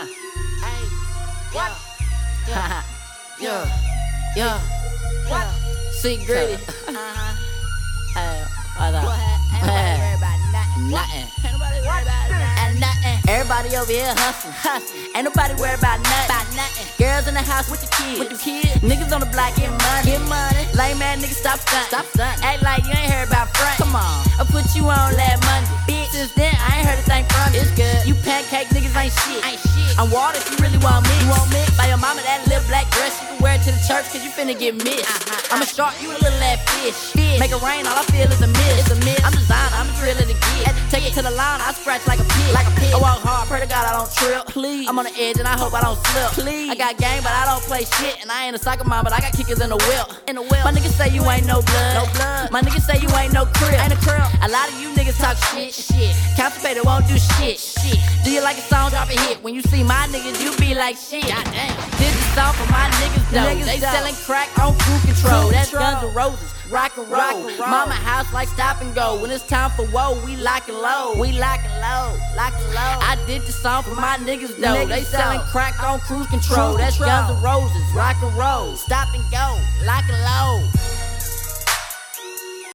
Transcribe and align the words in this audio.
Uh, 0.00 0.06
hey, 0.64 0.80
what? 1.52 1.72
Yeah, 2.48 2.82
yeah, 3.38 3.68
yeah. 4.34 4.58
What? 5.28 5.46
C 5.92 6.16
Greedy. 6.24 6.54
Uh-huh. 6.88 7.36
Hey, 8.16 8.42
what 8.80 8.94
up? 8.96 9.06
Ain't 9.54 9.62
nobody 9.62 10.00
worried 10.00 10.18
about 10.18 10.40
nothing. 10.50 10.90
Nothing. 10.90 11.26
Ain't 11.44 11.52
nobody 11.52 11.78
worried 11.84 12.08
about 12.08 12.26
nothing. 12.32 12.80
nothing. 12.80 13.16
Everybody 13.28 13.68
over 13.76 13.92
here 13.92 14.10
hustling, 14.16 14.56
hustling. 14.56 15.14
Ain't 15.14 15.24
nobody 15.28 15.54
worried 15.60 15.78
about 15.78 16.00
nothing. 16.00 16.32
About 16.32 16.48
nothing. 16.56 16.86
Girls 16.98 17.28
in 17.28 17.34
the 17.36 17.44
house 17.44 17.70
with 17.70 17.84
the 17.84 17.90
kids. 17.94 18.18
With 18.18 18.32
the 18.34 18.40
kids. 18.40 18.82
Niggas 18.82 19.12
on 19.14 19.20
the 19.20 19.30
block 19.30 19.54
getting 19.54 19.78
money. 19.78 20.16
Get 20.16 20.24
money. 20.26 20.64
Lame 20.74 20.98
man 20.98 21.20
niggas 21.22 21.38
stop 21.38 21.60
stunting. 21.60 21.92
Stop 21.92 22.06
stunting. 22.10 22.42
Act 22.42 22.64
like 22.66 22.82
you 22.88 22.96
ain't 22.98 23.12
heard 23.14 23.28
about 23.28 23.54
front. 23.54 23.78
Come 23.78 23.94
on. 23.94 24.18
I 24.40 24.48
put 24.48 24.66
you 24.74 24.90
on 24.90 25.14
last 25.14 25.29
pancake 28.50 28.74
niggas 28.74 28.96
ain't 28.98 29.14
shit. 29.22 29.40
Ain't 29.46 29.62
shit. 29.62 29.94
I'm 29.98 30.10
water 30.10 30.38
if 30.38 30.50
you 30.50 30.58
really 30.58 30.78
want 30.82 31.06
me. 31.06 31.14
You 31.22 31.30
want 31.30 31.46
me? 31.54 31.62
Buy 31.78 31.86
your 31.86 32.02
mama 32.02 32.20
that 32.26 32.42
little 32.50 32.66
black 32.66 32.90
dress. 32.90 33.14
You 33.22 33.26
can 33.30 33.38
wear 33.38 33.54
it 33.54 33.62
to 33.62 33.70
the 33.70 33.82
church 33.86 34.10
cause 34.10 34.22
you 34.26 34.30
finna 34.30 34.58
get 34.58 34.74
missed. 34.82 35.06
Uh-huh. 35.06 35.54
I'm 35.54 35.62
a 35.62 35.66
shark, 35.66 35.94
you 36.02 36.10
a 36.10 36.18
little 36.18 36.42
ass 36.42 36.58
fish. 36.82 37.14
fish. 37.14 37.38
Make 37.38 37.54
it 37.54 37.62
rain, 37.62 37.86
all 37.86 37.94
I 37.94 38.04
feel 38.10 38.26
is 38.26 38.42
a 38.42 38.50
miss. 38.50 38.82
It's 38.82 38.90
a 38.90 38.98
miss. 39.06 39.22
I'm 39.22 39.32
designer, 39.32 39.78
I'm 39.78 39.86
a 39.86 39.94
driller 40.02 40.26
to 40.26 40.34
get. 40.34 40.74
Take 40.90 41.06
it 41.06 41.14
to 41.14 41.22
the 41.22 41.30
line, 41.30 41.62
I 41.62 41.70
scratch 41.72 42.02
like 42.10 42.18
a 42.18 42.26
pig. 42.26 42.50
Like 42.50 42.66
a 42.66 42.74
pig. 42.74 42.90
Hard, 42.90 43.19
pray 43.60 43.68
to 43.68 43.74
God 43.74 43.86
I 43.86 43.92
don't 43.98 44.12
trip. 44.12 44.46
Please. 44.46 44.88
I'm 44.88 44.98
on 44.98 45.04
the 45.04 45.14
edge 45.18 45.38
and 45.38 45.46
I 45.46 45.56
hope 45.56 45.74
I 45.74 45.80
don't 45.80 45.98
slip. 46.06 46.32
Please. 46.32 46.70
I 46.70 46.74
got 46.74 46.96
game, 46.96 47.22
but 47.22 47.32
I 47.32 47.44
don't 47.44 47.62
play 47.62 47.84
shit. 47.84 48.20
And 48.22 48.30
I 48.30 48.46
ain't 48.46 48.56
a 48.56 48.58
soccer 48.58 48.84
mom, 48.84 49.04
but 49.04 49.12
I 49.12 49.20
got 49.20 49.32
kickers 49.32 49.60
in 49.60 49.68
the 49.68 49.76
whip. 49.76 50.28
In 50.28 50.36
the 50.36 50.42
whip. 50.42 50.64
My 50.64 50.72
niggas 50.72 50.96
say 50.96 51.08
you 51.10 51.22
ain't 51.28 51.46
no 51.46 51.62
blood. 51.62 51.94
No 51.94 52.04
blood. 52.12 52.50
My 52.50 52.62
niggas 52.62 52.84
say 52.88 52.98
you 53.00 53.08
ain't 53.16 53.32
no 53.32 53.44
crib. 53.44 53.76
Ain't 53.80 53.92
a 53.92 54.00
crib. 54.00 54.24
A 54.42 54.48
lot 54.48 54.68
of 54.68 54.80
you 54.80 54.88
niggas 54.96 55.18
talk 55.20 55.36
shit. 55.52 55.74
Shit. 55.74 56.16
Constipated 56.36 56.84
won't 56.84 57.06
do 57.06 57.18
shit. 57.18 57.58
Shit. 57.58 58.00
Do 58.24 58.30
you 58.30 58.42
like 58.42 58.56
a 58.56 58.64
song? 58.64 58.90
Drop 58.90 59.08
a 59.08 59.18
hit. 59.28 59.42
When 59.42 59.54
you 59.54 59.62
see 59.62 59.84
my 59.84 60.08
niggas, 60.08 60.42
you 60.42 60.56
be 60.56 60.74
like 60.74 60.96
shit. 60.96 61.26
Goddamn. 61.28 61.76
This 62.00 62.14
is 62.16 62.26
song 62.32 62.54
for 62.54 62.68
my 62.72 62.88
niggas 63.00 63.26
though. 63.30 63.44
Niggas 63.44 63.66
they 63.66 63.78
though. 63.78 63.92
selling 63.92 64.16
crack 64.24 64.48
on. 64.58 64.79
Cruise 66.00 66.14
That's. 66.14 66.14
Guns 66.14 66.16
N' 66.16 66.16
Roses. 66.16 66.54
Rock 66.70 66.96
and, 66.96 67.08
roll. 67.08 67.48
and. 67.58 67.58
Mama 67.58 67.94
house 67.94 68.32
like 68.32 68.48
stop 68.48 68.80
and 68.80 68.94
go. 68.94 69.20
When 69.20 69.30
it's 69.30 69.46
time 69.46 69.70
for 69.70 69.84
woe, 69.90 70.20
we 70.24 70.36
lock 70.36 70.68
and 70.68 70.78
low. 70.78 71.14
We 71.18 71.32
lock 71.32 71.60
and 71.64 71.74
low, 71.80 72.16
lock 72.36 72.54
and 72.54 72.74
low. 72.74 72.94
I 73.02 73.18
did 73.26 73.42
the 73.42 73.52
song 73.52 73.82
for 73.82 73.94
my 73.94 74.16
niggas 74.18 74.56
though. 74.56 74.74
Niggas 74.74 74.88
they 74.88 75.02
selling 75.02 75.40
crack 75.50 75.82
on 75.82 76.00
cruise 76.00 76.26
control. 76.28 76.74
Cruise 76.74 76.78
That's 76.78 76.96
control. 76.96 77.26
Guns 77.26 77.36
N' 77.36 77.42
Roses. 77.42 77.94
Rock 77.94 78.16
and 78.22 78.36
roll. 78.36 78.76
Stop 78.76 79.08
and 79.14 79.24
go, 79.30 79.58
lock 79.84 80.04
and 80.08 80.20
low. 80.22 80.79